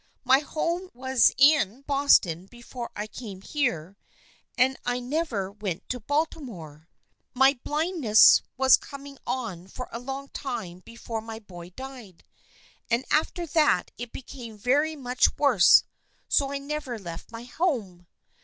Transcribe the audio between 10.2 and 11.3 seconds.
time before